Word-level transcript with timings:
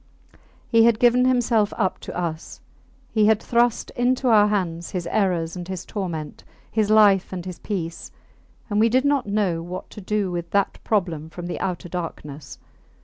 He 0.67 0.85
had 0.85 0.97
given 0.97 1.25
himself 1.25 1.73
up 1.77 1.99
to 1.99 2.17
us; 2.19 2.59
he 3.11 3.27
had 3.27 3.39
thrust 3.39 3.91
into 3.91 4.29
our 4.29 4.47
hands 4.47 4.89
his 4.89 5.05
errors 5.05 5.55
and 5.55 5.67
his 5.67 5.85
torment, 5.85 6.43
his 6.71 6.89
life 6.89 7.31
and 7.31 7.45
his 7.45 7.59
peace; 7.59 8.09
and 8.67 8.79
we 8.79 8.89
did 8.89 9.05
not 9.05 9.27
know 9.27 9.61
what 9.61 9.91
to 9.91 10.01
do 10.01 10.31
with 10.31 10.49
that 10.49 10.79
problem 10.83 11.29
from 11.29 11.45
the 11.45 11.59
outer 11.59 11.87
darkness. 11.87 12.57